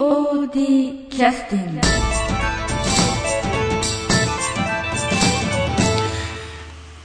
[0.00, 1.80] POD キャスティング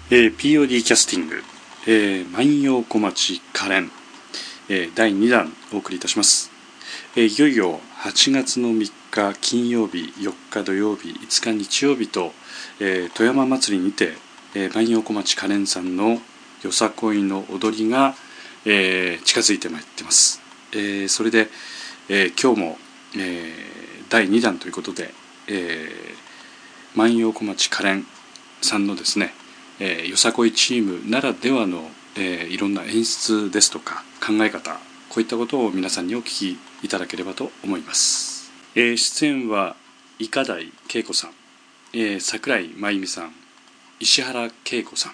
[0.10, 1.44] えー POD キャスティング、
[1.88, 3.89] えー万葉小町可憐、
[4.70, 6.50] えー第2弾お送りいたします、
[7.18, 12.31] えーいよいよ8月の3日金曜日4日土曜日5日日曜日と、
[12.79, 14.13] えー富山祭りにて、
[14.55, 16.20] えー万葉小町可憐さんの
[16.63, 18.16] よさこいの踊りが、
[18.63, 20.39] えー近づいてまいってます、
[20.71, 21.49] えーそれで、
[22.07, 22.77] えー今日も、
[23.18, 23.76] えー
[24.08, 25.14] 第2弾ということで、
[25.48, 26.16] えー
[26.98, 28.04] 万葉小町可憐
[28.62, 29.34] さんのですね
[29.80, 34.73] えーよさこいチームならではの、えーいろんな演出ですとか考え方
[35.09, 39.76] こういったことを皆さんにお聞きいただければと思います、えー出演は
[40.20, 41.32] 伊香台恵子さん、
[41.94, 43.34] えー桜井真由美さん
[44.00, 45.14] 石原恵子さん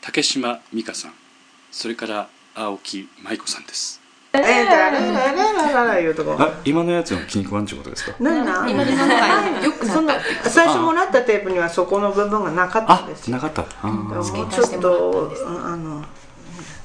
[0.00, 1.14] 竹島美香さん
[1.72, 4.03] それから青木舞子さんです。
[4.34, 6.36] えー、だららららららいうとこ。
[6.38, 13.30] あ今のやつの気に食わんちゅうことですかなんなん今のなんか良くそんな最初もらったテープにはそこの部分がなかったんです。
[13.30, 16.04] なかったもうちょっとあの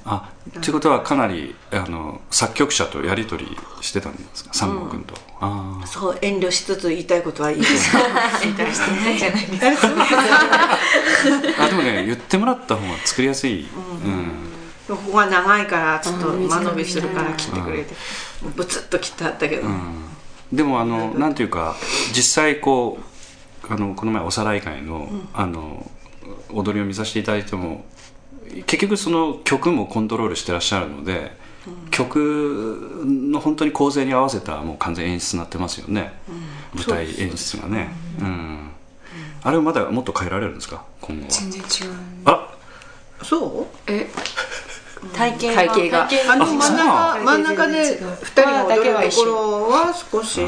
[0.06, 0.30] あ
[0.61, 8.47] ということはかなりあの作曲者とやり取りしてたんですか三郷君と、ああそう遠慮しつつ言いたいことは言います。
[8.47, 9.88] みたいしてないじゃないですか
[11.63, 13.66] あでもね言ってもらった方が作りやすい、う
[14.08, 14.59] ん
[14.95, 17.94] ここが長いからちょっと間延びするから切ってくれて、
[18.56, 19.68] ブツッと切ってあったけど、
[20.52, 21.76] でもあのなんていうか
[22.14, 23.00] 実際こ
[23.70, 25.90] うあのこの前おさらい会の,、あの
[26.50, 27.86] 踊りを見させていただいても
[28.66, 31.31] 結局その曲もコントロールしてらっしゃるので、
[31.92, 36.14] 曲の本当に構成に合わせたもう完全演出になってますよね、
[36.74, 38.70] 舞台演出がね、うん。
[39.44, 40.84] あれをまだもっと変えられるんですか？
[41.00, 41.30] 今後は。
[41.30, 41.68] 全然違う。
[42.26, 42.53] あ
[43.22, 43.68] そう？
[43.88, 44.09] え？
[45.14, 46.09] 体型体型が。
[46.33, 50.41] あの真ん中真ん中で全然違う二人が踊るところは少し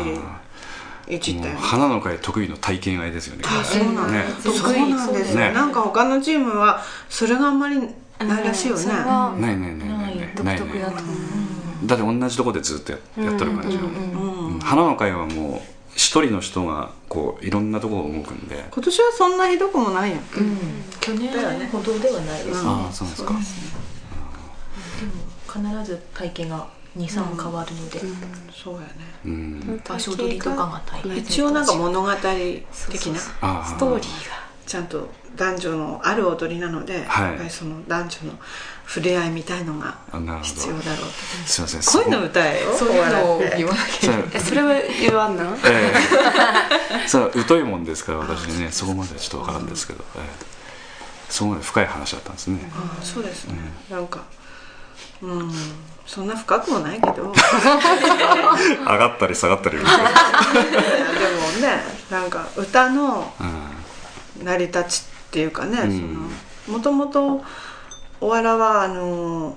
[1.07, 1.59] いじったよね。
[1.59, 3.43] 花の会得意の体験愛ですよね。
[3.45, 4.23] あそうなんね。
[4.41, 4.53] そう
[4.89, 5.51] なんですよ、ね。
[5.51, 7.79] なんか他のチームはそれがあんまり
[8.19, 10.57] ないらしいよね、ないないないないない。
[10.57, 11.87] 独特だと思う。
[11.87, 15.61] だって同じとこでずっとややってる感じが、うん花の会はもう
[15.95, 20.19] 一人の人がこういろんなところを動くんで、今年はそんなひどくもないやん、
[20.99, 21.31] 去年
[21.67, 23.33] ほどではないですああそうですか
[25.51, 26.67] 必ず体型が
[26.97, 27.99] 23変わるので。
[28.53, 28.87] そうやね。
[29.25, 29.81] うん。
[29.87, 31.17] 場所取りとかが大変。
[31.17, 33.19] 一応なんか物語的な。
[33.41, 34.07] あストーリー
[34.65, 37.25] ちゃんと男女のある踊りなので、はい。
[37.27, 38.39] やっぱりその男女の
[38.87, 39.97] 触れ合いみたいのが
[40.43, 41.11] 必要だろうと。
[41.45, 41.81] すいません。
[41.81, 42.73] こういうの歌えよ。
[42.73, 42.89] そう。
[42.89, 44.41] いうのを言わなきゃいけない。
[44.41, 45.43] それは言わんの？
[45.65, 45.93] え
[47.05, 47.07] え。
[47.07, 48.69] そう疎いもんですから私ね。
[48.71, 50.51] そこまではちょっとわからんですけど、ええ。
[51.29, 53.55] そこまで深い話だったんですね、ああそうですね、
[53.89, 54.25] なんか
[55.21, 55.51] うん。
[56.05, 57.31] そんな深くもないけど。
[58.85, 59.89] 上がったり下がったりでも
[61.61, 64.45] ねなんか歌のうん。
[64.45, 65.91] 成り立ちっていうかね、うん。
[66.67, 67.43] そのもともと
[68.19, 69.55] おわらはあの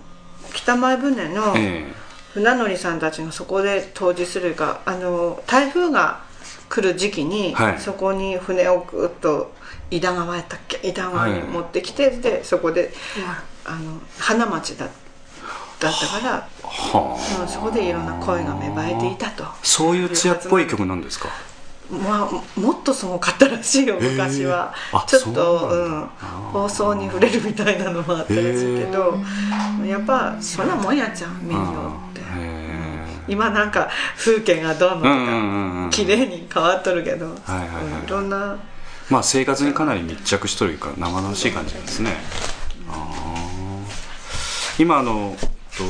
[0.53, 1.93] 北前船のえ
[2.35, 6.21] 船乗りさんたちがそこで当時するかあの台風が
[6.69, 7.81] 来る時期に、はい。
[7.81, 9.53] そこに船をぐっと
[9.91, 10.81] 井田川やったっけ？
[10.89, 12.93] 井田川に持ってきて、でそこで
[13.65, 14.89] あの花町だ
[15.85, 17.43] だったから、えはあ。
[17.43, 19.45] うんそこでいろんな声が芽生えていたと。
[19.63, 21.29] そういう艶っぽい曲なんですか？
[21.91, 24.75] まあ、もっとすごかったらしいよ昔は。
[24.93, 26.07] あちょっとそうなん
[26.53, 29.19] 放送に触れるみたいなのもあったらしいけど
[29.87, 32.21] やっぱそんなもんやじゃん民謡って。
[32.21, 38.57] へえ今なんか風景がどうのとうんうんうんうんか綺麗に変わっとるけど、はいはいはいうんいろんな
[39.11, 42.17] まあ生活にかなり密着しとるから生々しい感じなんですね。
[42.89, 44.83] あー。
[44.83, 45.37] 今あの
[45.77, 45.85] と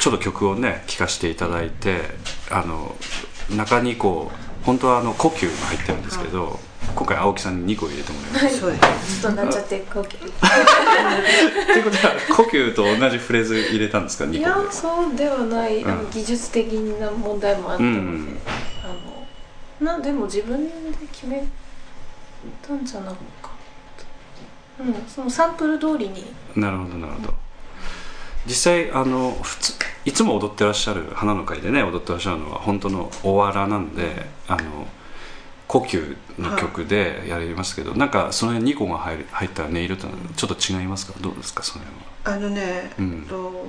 [0.00, 2.02] ちょっと曲をね聴かせていただいて
[2.50, 2.94] あの
[3.56, 6.58] 中にこう本当はあの呼吸が入ってるんですけど
[6.94, 10.20] 今回青木さんに2個入れてもらいますそうですちょっとなっちゃってこうという
[11.84, 18.38] ことは呼吸と同じフレーズ入れたんですか？2いや個でそうではない、あのうん技術的な問題もあったので、うん。
[19.80, 20.70] あのなでも自分で
[21.12, 21.44] 決め
[22.62, 23.16] たんじゃなかっ
[24.78, 24.84] た。
[24.84, 26.24] うんそのサンプル通りに。
[26.54, 27.43] なるほどなるほど
[28.46, 29.72] 実際あの普通
[30.04, 34.86] いつも踊ってらっしゃる花の会でね踊ってらっしゃるのは本当のおわらなんであの
[35.66, 41.14] 呼吸の曲でやりますけど、なんかその辺2個が入る入った音色ってのはちょっと違いますか？
[41.20, 41.62] どうですか？
[41.62, 42.04] その辺は。
[42.24, 43.26] あのね、うん。
[43.26, 43.64] と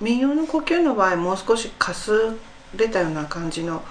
[0.00, 2.10] 民謡の呼吸の場合もう少しかす
[2.74, 3.82] れたような感じの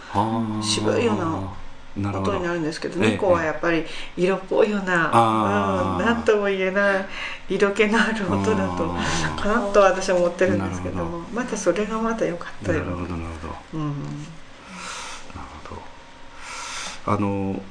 [0.61, 3.15] 渋いような音になるんですけどええ。
[3.15, 3.85] 2個はやっぱり
[4.17, 5.99] 色っぽいような、あー。
[5.99, 7.05] うん、なんとも言えない
[7.49, 8.87] 色気のある音だと
[9.41, 12.91] かなと私は思ってるんですけどなるほもまたそれがまた良かったよな。
[12.91, 13.79] るほどなるほど。
[13.79, 13.93] うん、
[17.05, 17.61] あの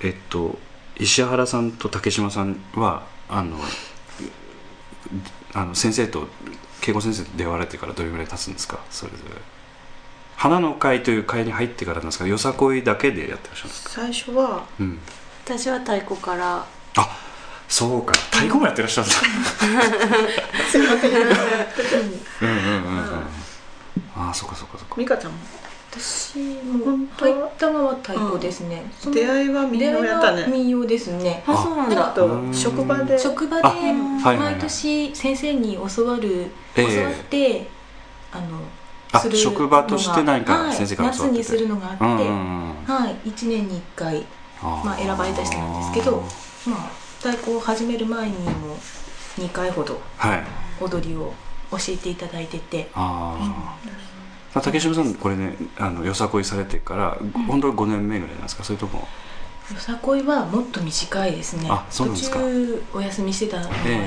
[0.00, 0.58] えっと
[0.96, 3.56] 石原さんと竹島さんはあの
[5.54, 6.28] あの先生と
[6.80, 8.80] 慶吾先生と出会われてからどれぐらい経つんですか？
[8.90, 9.30] それぞれ。
[10.36, 12.26] 花の会という会に入ってからなんですか？
[12.26, 13.90] よさこいだけでやってらっしゃるんですか？
[13.90, 14.98] 最初はうん。
[15.44, 16.64] 私は太鼓から
[16.96, 17.18] あ
[17.70, 18.12] そうか。
[18.30, 19.16] 太鼓もやってらっしゃるんだ。
[20.68, 21.10] すいません。
[21.12, 23.40] うんうんうんうん。
[24.16, 24.96] ああそっかそっかそっか。
[24.98, 25.38] 美香ちゃんも
[25.92, 30.46] 私も入ったのは太鼓ですね、その出会いは民謡やったね。
[30.46, 31.42] 民謡ですね。
[31.46, 32.12] あそうなんだ。
[32.52, 33.18] 職場で。
[33.18, 34.54] 職場であはいはいはい。
[34.54, 36.86] 毎年先生に教わる、ええ。
[36.86, 37.68] 教わって
[38.32, 38.58] あの
[39.12, 41.42] あする職場として何かはい先生から教わってて。
[41.42, 44.26] 夏にするのがあって、うんうんうんはい、1年に1回、
[44.62, 44.84] あー。
[44.84, 46.22] まあ、選ばれた人なんですけど、
[46.66, 46.90] まあ、
[47.22, 48.76] 太鼓を始める前にも
[49.38, 50.42] 2回ほどはい。
[50.80, 51.32] 踊りを
[51.70, 52.88] 教えていただいてて。
[52.94, 53.76] あ
[54.54, 58.64] あ、竹島さんこれねあのよさこいされてから、本当に5年目ぐらいなんですか？
[58.64, 59.00] それとも
[59.72, 63.74] よさこいはもっと短いですねあそうなんですか途中お休みしてたのも。
[63.74, 63.98] あっええええ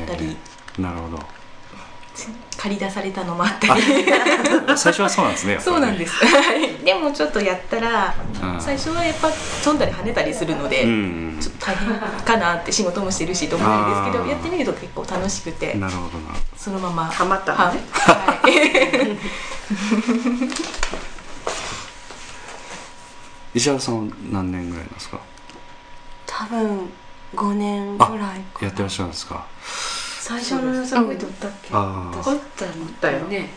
[0.00, 0.36] ええたり、
[0.78, 1.22] えなるほど
[2.56, 3.82] 借り出されたのもあったり。
[4.76, 6.12] 最初はそうなんですねそうなんです。
[6.24, 6.74] はい。
[6.84, 8.14] でもちょっとやったら
[8.54, 8.60] うん。
[8.60, 16.34] 最初はやっぱ飛んだり跳ねたりするので、うんちょっと大変かなって仕事もしてるしと思うんですけどやってみると結構楽しくてなるほどな。
[16.56, 17.04] そのまま。
[17.04, 17.80] ハマったのね。
[17.92, 19.14] はい、は
[23.54, 25.18] い石原さんは何年ぐらいなんですか？
[26.26, 26.90] 多分
[27.34, 29.46] 5年ぐらいかやってらっしゃるんですか
[30.26, 31.68] 最初のよさこい撮ったっけ？
[31.72, 32.38] ああ撮っ
[33.00, 33.48] たよね。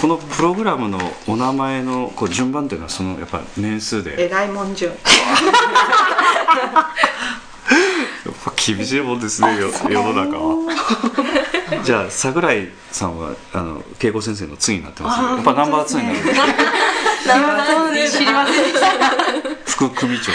[0.00, 4.26] このプログラムのお名前のこう順番っていうのはそのやっぱ年数で。
[4.26, 4.96] えらいもん順 や
[8.32, 10.56] っぱ厳しいもんですねよ世の中は
[11.86, 18.64] じゃあ桜井さんはあの慶吾先生の次になってますねやっぱナンバー2になる知りません
[19.64, 20.32] 副組長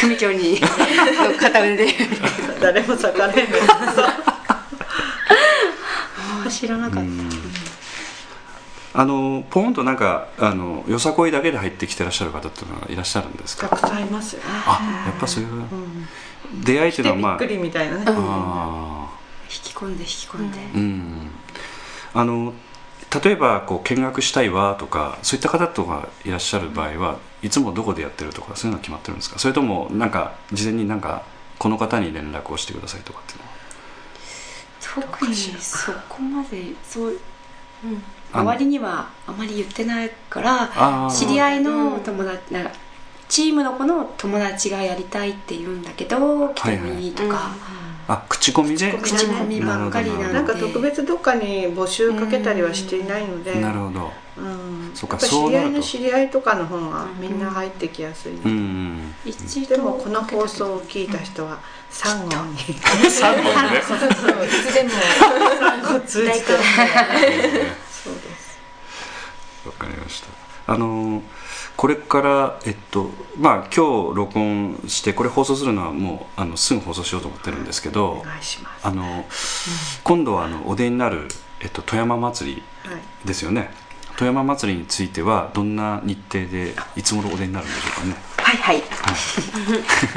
[0.00, 0.68] 組長にの
[1.38, 1.86] 片腕で。
[2.60, 3.58] 誰も咲かれんの
[6.46, 14.48] あ知らなかったあのポンとなんかあのよさこいだけで入ってきてらっしゃる方っていうのはいらっしゃるんですかたくさんいますよね。
[14.66, 15.50] あやっぱそういう。
[15.50, 16.08] うん。
[16.62, 17.38] 出会いっていうのはまあ。
[17.38, 18.04] びっくりみたいなね。
[18.06, 19.01] あ引
[19.60, 20.58] き込んで引き込んで。
[20.58, 21.30] ーうん。
[22.14, 22.54] あの
[23.22, 29.38] 例えばこう見学したいわとかそういった方とかいらっしゃる場合はいつもどこでやってるとかそういうのは決まってるんですか？
[29.38, 31.22] それともなんか事前になんか
[31.58, 33.52] この方に連絡をしてくださいとかっていうのは？
[35.18, 37.18] 特にそこまでそう、うん、
[38.32, 42.72] 周りにはあまり言ってないから知り合いの友達なんか
[43.28, 47.54] チームの子の友達がやりたいって言うんだけど来てもいいとか、
[48.08, 48.92] あ口コミで？
[48.94, 53.60] 口コミばっかりなのなんか特別どっかに募集かけたりはしていないので。
[53.60, 54.10] なるほど。
[54.36, 54.90] うん。
[54.94, 61.60] そうか知り合いの知り合いとかの方がみんな入ってきやすい、うん一でもこの放送を聞いた人は
[61.90, 62.56] 3号に。
[62.58, 63.82] 3本ね。
[63.86, 64.90] そうそういつでも。
[66.06, 66.70] 通じて大歓迎
[67.90, 68.58] そうです。
[69.66, 70.28] わかりました。
[70.72, 71.22] あの
[71.76, 78.22] これからえっとまあ今日録音してこれ放送するのはもうあのすぐ放送しようと思ってるんですけど
[78.82, 79.24] あの
[80.04, 81.28] 今度はあのお出になる、
[81.60, 83.26] えっと、富山祭りはい。
[83.26, 83.70] ですよね。
[84.16, 88.16] 富山祭りについてはどんな日程でいつ頃お出になるんでしょうかね
[88.52, 88.82] はいはい。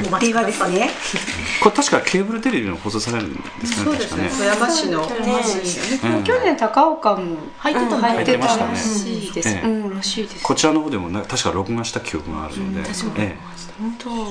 [0.07, 0.89] お待ちではくださいですね。
[1.63, 4.29] これ確かケーブルテレビでも放送されるんですかねそうですね。
[4.29, 6.23] 富山市の。
[6.23, 8.01] 去年高岡も入ってたうん。
[8.01, 8.71] 入ってましたね。
[8.73, 10.43] らしいです、ええうんらしいです。
[10.43, 13.37] こちらの方でもな確か録画した記憶があるので、うん私もえ
[13.79, 14.25] 本当ほ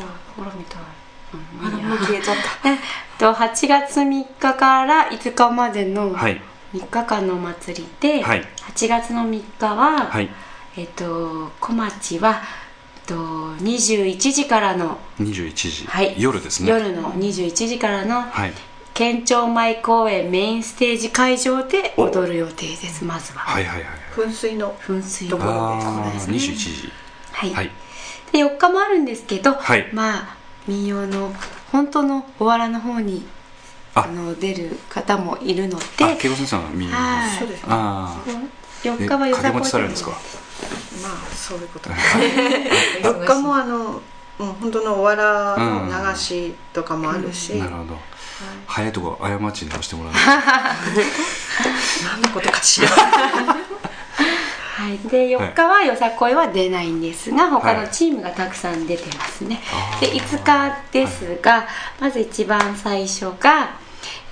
[0.45, 0.81] ら見たい、
[1.63, 2.69] あらもう消えちゃった。
[2.69, 2.79] えっ
[3.19, 4.05] と8月3
[4.39, 6.41] 日から5日までえのはい。
[6.75, 8.47] 3日間のお祭りで、はい。
[8.75, 10.29] 8月の3日は、はい。
[10.77, 12.43] えっと小町は、
[13.07, 16.15] と、21時からの、21時、はい。
[16.19, 16.71] 夜ですね。
[16.71, 18.23] 夜の21時からの。
[18.23, 18.53] はい。
[18.95, 23.05] 県庁前公園メインステージ会場で踊る予定です。
[23.05, 25.37] まずは、はいはいはい噴水の噴水の。
[25.37, 26.37] ところですね。
[26.37, 26.93] 21時。
[27.33, 27.71] はい、はい。
[28.31, 29.91] で4日もあるんですけど、はい。
[29.93, 30.37] まあ
[30.69, 31.35] 民謡の
[31.73, 33.27] 本当のおわらの方に
[33.97, 34.03] あ。
[34.03, 36.05] あの出る方もいるので。
[36.05, 37.39] あ慶吾先生の見にはい。
[37.39, 37.67] そうですね。
[37.71, 38.31] ああ
[38.85, 40.13] 4え日はよされるんですか？
[41.03, 42.19] まあそういうことです
[43.03, 44.03] 4日もあの
[44.39, 44.53] うん。
[44.55, 47.97] 本当のおわらの流しとかもあるし、なるほど。
[48.67, 50.13] 早いとこ過ちに直してもらう。
[52.05, 52.89] 何のことかしら
[54.75, 60.01] はい、で4日はよさこいは出ないんですが他のチームがたくさん出てますね、あー。
[60.01, 61.67] で5日ですが、
[62.01, 63.77] まず一番最初が、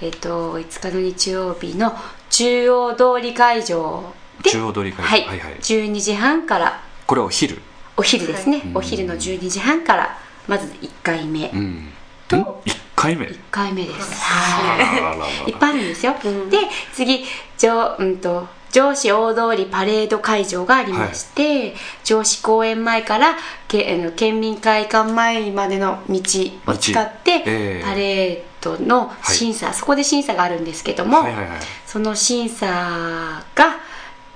[0.01, 1.97] えっと5日の日曜日の
[2.29, 5.23] 中央通り会場で中央通り会場はい。
[5.23, 5.55] はいはい。
[5.57, 6.83] 12時半から。
[7.07, 7.61] これお昼。
[7.97, 10.17] お昼ですね、はいお昼の12時半から
[10.49, 11.89] まず1回目、うん。
[12.27, 12.47] とん？
[12.65, 15.27] 一回目？1回目です、あらららら。
[15.47, 15.53] い。
[15.53, 16.15] っぱいあるんですよ、
[16.51, 16.59] で
[16.95, 17.25] 次
[17.59, 23.37] 上,、うん、と上司大通りパレード会場がありまして、上司公園前から
[23.69, 26.21] けあの県民会館前までの道
[26.67, 27.45] を使って、道。
[27.47, 27.85] ええ。
[27.85, 31.59] パレードの審査、そこで審査があるんですけども、はいはいはい。
[31.87, 33.77] その審査が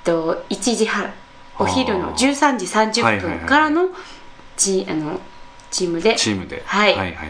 [0.07, 1.13] と1時半
[1.59, 2.67] お昼のあー13時
[3.03, 3.89] 30分からの
[4.57, 4.95] チー
[5.91, 6.63] ムでチームで。
[6.65, 6.91] はい。
[6.93, 7.27] はいはいはい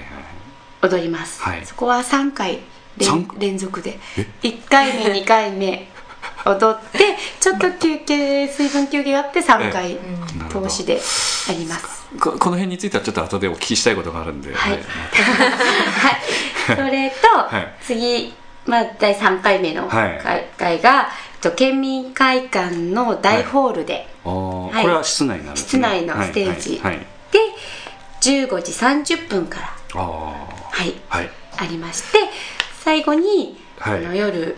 [0.83, 1.65] 踊ります、はい。
[1.65, 2.61] そこは3回
[3.01, 3.99] 三連連続で。
[4.19, 5.89] え？1回目2回目
[6.45, 9.99] 踊ってちょっと休憩水分休憩があって3回
[10.51, 11.01] 通しでや
[11.59, 12.07] ります。
[12.21, 14.73] ここの辺についてはちょっと後でお聞きしたいことがあるんで、はい。
[14.73, 14.83] はい。
[14.85, 16.77] はい。
[16.77, 17.75] それと、はい。
[17.83, 18.35] 次、
[18.67, 20.19] まあ、第3回目のはい。
[20.23, 21.09] 会会が、
[21.41, 24.83] と県民会館の大ホールで、はい。
[24.83, 25.69] これは室内なんですね。
[25.69, 26.79] 室内のステージ。
[26.79, 26.99] はい
[27.33, 27.41] で
[28.21, 28.73] 15時
[29.17, 31.31] 30分からあはいあはい。
[31.59, 32.19] ありまして
[32.81, 34.05] 最後に、はい。
[34.05, 34.57] あの夜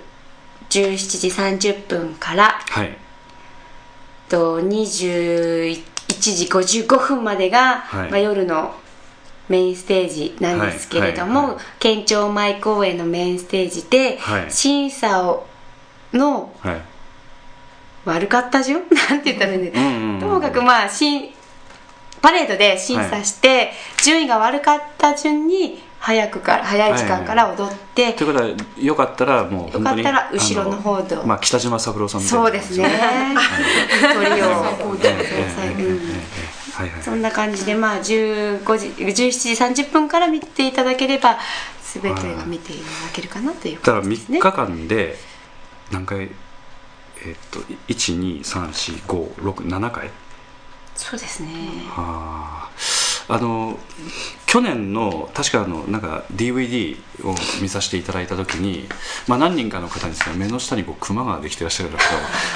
[0.71, 2.97] 17時30分からはい。
[4.29, 5.83] と21
[6.21, 8.11] 時55分までが、はい。
[8.11, 8.75] まあ、夜の
[9.49, 14.51] メインステージなんですけれども、県庁前公園のメインステージで、はい。
[14.51, 15.48] 審査を
[16.13, 16.81] のはい。
[18.05, 21.31] 悪かった順 なんて言ったらいいんだうんうともかくまあ審
[22.21, 23.73] パレードで審査して、
[24.03, 32.91] 順位が悪かった順に早くから早い時間から踊って、ということはよかったらもうよかったら後ろの方であまあ、北島三郎さんみたいなそうですね。
[34.15, 36.39] 鳥をえええええええうんえ
[36.75, 41.39] はいはいそんな感じでまあ15時17時30分から見ていただければ
[41.83, 45.17] 全てが見ていただけるかなというだから感じですね3日間で
[45.91, 46.31] 何回？
[47.25, 50.11] えっと1234567回
[50.95, 51.49] そうですね。
[51.89, 52.71] は
[53.29, 53.79] ああの
[54.47, 58.89] 去年の確かあのなんか DVD を見させていただいた時に、
[59.27, 61.99] まあ、何人かの方にですね目の下にこうクマができてらっしゃる方を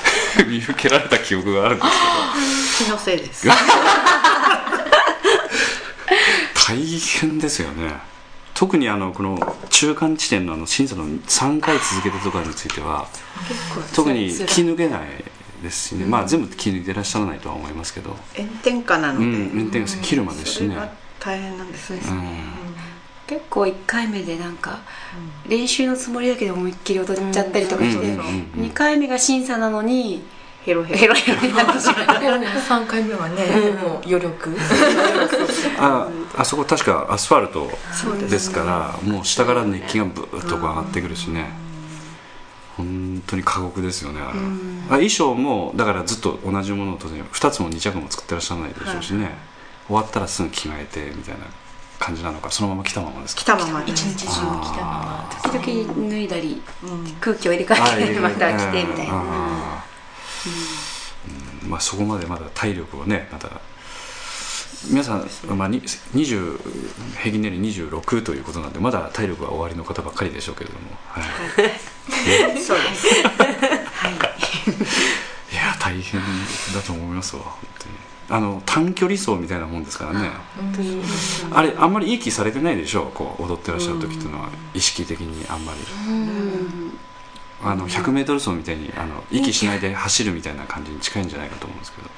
[0.49, 3.43] 見受けられた記憶があるんです気のせいです。
[3.43, 3.55] け ど
[6.67, 8.01] 大変ですよね
[8.55, 9.39] 特にあのこの
[9.71, 13.09] 中間地点のあの審査の3回続けたとかについては
[13.95, 15.09] 特に気抜けない
[15.63, 20.77] ですしね、まあ全部気抜いてらっしゃらないとは思いますけど、炎天下なので、うん、運転が切るまでしね、
[21.21, 22.01] 大変なんですね。
[22.05, 22.63] うん。
[23.29, 24.81] 結構1回目でなんか
[25.49, 30.23] 練習のつもりだけど思いっきり踊っちゃったりとかして、うんうんうんうん2回目が審査なのに
[30.65, 30.99] ヘロヘロ。
[30.99, 31.41] ヘロヘロ。
[31.49, 33.37] になってしまう3回目はね、
[33.83, 34.57] もう余力。
[35.79, 37.71] ああそこ確かアスファルト
[38.29, 41.51] ですからもう下から熱気がブーッとこう上がってくるしね。
[42.77, 44.39] 本当に過酷ですよねあれ。
[44.39, 44.45] は
[44.89, 49.37] あ衣装もだからずっと同じものを当然2つも2着も作ってらっしゃらないでしょうしね。
[49.89, 51.41] 終わったらすぐ着替えてみたいな
[51.99, 53.43] 感じなのかそのまま着たままですか？
[53.43, 53.83] 来たまま。
[53.85, 55.53] で一日中来たまま。
[55.53, 57.13] 時々脱いだりうん。
[57.21, 58.21] 空気を入れ替あえて。
[58.21, 59.13] また着てみたいな
[61.73, 63.49] まあそこまでまだ体力をねまた
[64.91, 65.27] 皆さん、
[65.57, 66.59] まあ、に20
[67.19, 71.25] 平均年齢26ということなんでまだ体力は終わりの方ばっかりでしょうけれども、はい、
[72.61, 73.07] そうです。
[75.51, 76.21] いや大変
[76.75, 77.95] だと思いますわ本当に。
[78.29, 80.31] あの短距離走みたいなもんですからね。
[81.53, 84.51] あれあんまりいい気されてないでしょこう踊ってらっしゃる時っていうのは。
[84.75, 85.79] 意識的にあんまり。
[86.09, 86.82] うん
[87.63, 92.09] あの 100m 走みたいにあの息しないで走るみたいな感じに近いんじゃないかと思うんですけど。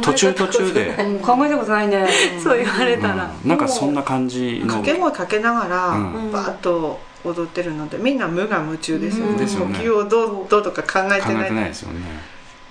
[0.00, 2.08] 途中途中で、うん考えたことないね。
[2.42, 3.48] そう言われたら、うん。
[3.48, 4.76] なんかそんな感じの。
[4.76, 6.32] 掛け声かけながらうん。
[6.32, 9.32] バーッと踊ってるのでみんな無我夢中ですよね。
[9.36, 9.44] 呼
[9.82, 11.44] 吸をどうどうとか考え考てない。
[11.44, 12.00] えてないですよね。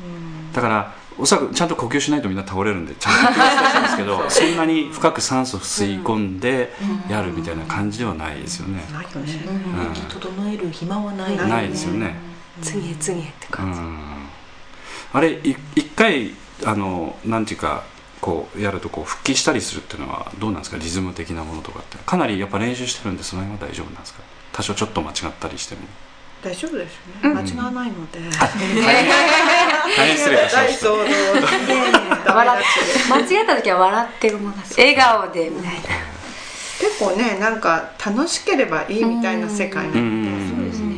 [0.02, 0.04] う
[0.50, 0.54] ん。
[0.54, 6.74] だからおそらくちゃんと呼吸しないとみんな倒れるんでちゃんと呼吸してほしいんですけどそんなに深く酸素吸い込んで
[7.10, 10.10] やるみたいな感じではないですよね、ないよねうん。
[10.10, 11.38] 整える暇はない。
[11.38, 12.16] ないないですよね、
[12.62, 14.00] 次へ次へってう感じ、ん、
[15.14, 16.32] あれい一回
[16.66, 17.84] あのなんていうか
[18.22, 20.78] こうやるとこう復帰したりするっていうのはどうなんですか？
[20.78, 21.98] リズム的なものとかって。
[22.06, 24.22] かなりやっぱ練習してるんでその辺は大丈夫なんですか？
[24.54, 25.82] 多少ちょっと間違ったりしても
[26.44, 27.42] 大丈夫ですよね。
[27.42, 28.20] 間違わないので。
[28.20, 28.50] 大
[30.08, 30.90] 変失礼いたしました。
[32.36, 34.76] 間違った時は笑ってごまかす。
[34.78, 35.80] 笑顔でみたいな
[36.80, 40.06] 結構ねなんか楽しければいいみたいな世界なのでうん。
[40.06, 40.86] うんうんそうですね。
[40.86, 40.90] う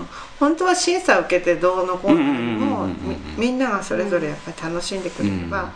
[0.00, 0.06] ん。
[0.40, 3.18] 本当は審査受けてどうのこうのよりもうんうんうんうんうん。
[3.36, 5.70] みみんながそれぞれやっぱり楽しんでくれれば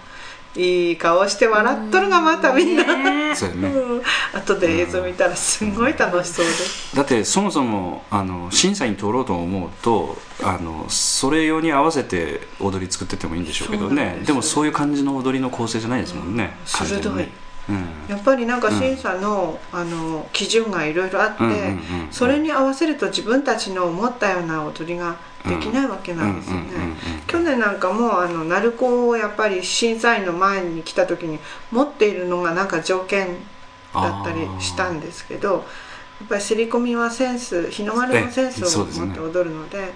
[0.57, 3.69] いい顔して笑っとるがまたみんな、ねそうやね。
[3.69, 4.03] うん。
[4.35, 6.53] 後で映像見たらすごい楽しそうで、
[6.97, 14.23] だってそもそもあの審査に通ろうと思うとあのそれ用に合わせて踊り作っててもいいんでしょうけどね。
[14.27, 17.29] でもそういう感じの踊りの構成じゃないですもんね、鋭い。
[17.69, 17.87] うん。
[18.09, 22.09] やっぱりなんか審査の,、あの基準がいろいろあって、うんうんうんうん。
[22.11, 25.17] それに合わせると自分たちの思ったような踊りが
[25.47, 26.67] できないわけなんですよね、
[27.27, 31.39] 去年なんかもあの鳴子をやっぱり審査員の前に来た時に
[31.71, 33.29] 持っているのがなんか条件
[33.95, 35.65] だったりしたんですけど
[36.21, 39.93] やっぱり刷り込みはセンス日の丸のセンスを持って踊るので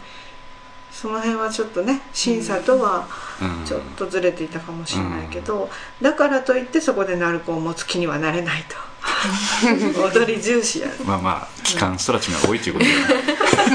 [0.92, 3.08] その辺はちょっとね審査とは
[3.40, 3.64] うん。
[3.64, 5.68] ちょっとずれていたかもしれないけど、
[6.00, 8.76] だからといってそこで鳴子を持つ気にはなれないと
[10.14, 12.90] 踊り重視やるまあまあ機関ストラッチが多いということで、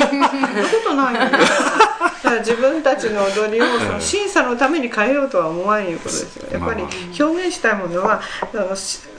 [0.09, 0.35] そんなこ
[0.83, 1.31] とないよね。
[2.23, 6.47] だから自分たちの踊りをその審査のために変えようとは思わんいうことですよ。
[6.51, 8.21] やっぱりまあ表現したいものは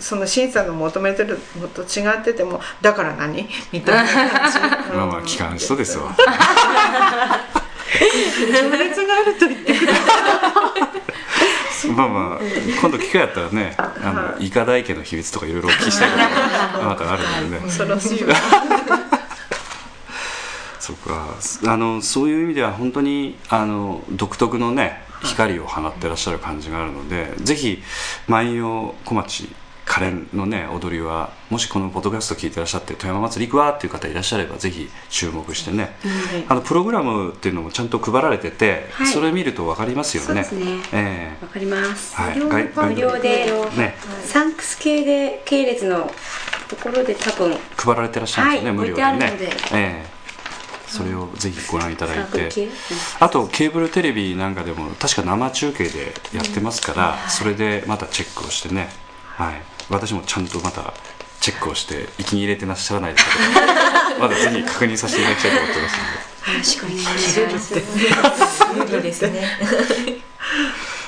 [0.01, 3.49] その審査の求めてるのと違っててもだから何？
[3.73, 4.59] みたいな感じ。
[4.95, 6.15] まあまあ機関ストですわ。
[8.39, 9.93] 情熱があると言ってくれ
[11.99, 12.39] まあまあ
[12.81, 14.47] 今度機会あったらねあの、はい。
[14.47, 16.17] イカ大家の秘密とかいろいろお聞きしたいこ
[16.79, 17.63] とがまたあるのでね。
[17.67, 18.37] 恐ろしいわ。
[20.79, 21.35] そっか。
[21.67, 27.83] あのそういう意味では本当にあの独特のね光を放ってらっしゃる感じがあるので、ぜひ
[28.29, 29.49] 万葉小町
[29.99, 35.97] カレンのね踊りはもしこのポッドキャスト聞いてらっしゃって富山祭り行くわっていう方いらっしゃればぜひ注目してね、
[36.49, 39.07] あのプログラムっていうのもちゃんと配られてて、はい。
[39.09, 40.45] それ見ると分かりますよね。
[40.45, 40.67] そね。
[40.93, 42.39] えわかります、はい。
[42.39, 43.97] 無料でえね。
[44.25, 46.09] サンクス系で系列の
[46.69, 49.39] ところで多分配られてらっしゃるんですよね、はい無料でね。
[49.73, 50.19] ええ。
[50.87, 52.49] それをぜひご覧いただいて。
[53.19, 58.89] あとケーブルテレビなんかでも確か生中継でやってますから、それでまたチェックをしてね、
[59.39, 59.55] はい、
[59.89, 60.93] 私もちゃんとまた
[61.41, 66.53] チェックをして息に入れてらっしゃらないですけどまだぜひ確認させていただきたいと思ってますので。
[66.53, 67.07] よろしくお願いし
[67.41, 69.43] ます無理ですね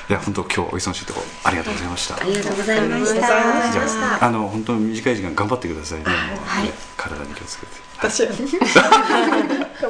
[0.09, 2.15] いや本当今日お忙しいところありがとうございました。
[2.15, 3.21] ありがとうございました。
[3.21, 8.29] じゃああの本当に短い時間頑張ってくださいね、もうはい体に気をつけて、私は。
[8.29, 8.47] ね頑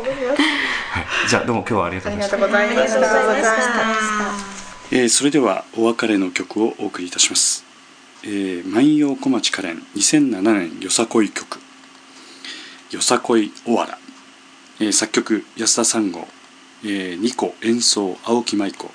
[0.01, 0.41] 張ります
[0.91, 2.35] はい、じゃあどうも今日はありがとうございました。
[2.35, 2.95] ありがとうございました。
[2.95, 3.67] ありがとうございまし
[4.89, 4.95] た。
[4.95, 7.63] えーそれではお別れの曲をお送りいたします
[8.23, 11.59] 「えー万葉小町カレン2007年よさこい曲
[12.91, 13.97] 「よさこいおわら」
[14.79, 16.27] えー作曲安田三郷、
[16.83, 18.91] えー、二個演奏青木舞子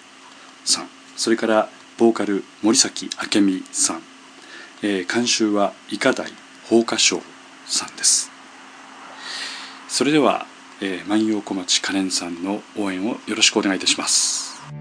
[0.64, 0.88] さん。
[1.16, 4.02] それからボーカル森崎明美さん、
[4.82, 6.32] えー監修は伊香台
[6.68, 7.22] 法華賞
[7.66, 8.30] さんです。
[9.88, 10.46] それでは、
[10.80, 14.60] えー万葉小町カレンさんの応援をよろしくお願いいたします「